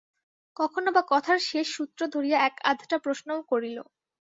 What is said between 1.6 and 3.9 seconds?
সূত্র ধরিয়া এক-আধটা প্রশ্নও করিল।